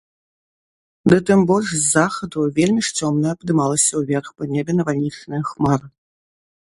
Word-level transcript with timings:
Ды 1.11 1.17
тым 1.27 1.39
больш 1.51 1.69
з 1.77 1.81
захаду 1.97 2.45
вельмі 2.57 2.81
ж 2.87 2.95
цёмная 2.99 3.35
падымалася 3.43 3.93
ўверх 4.01 4.27
па 4.41 4.51
небе 4.55 4.71
навальнічная 4.79 5.43
хмара. 5.51 5.85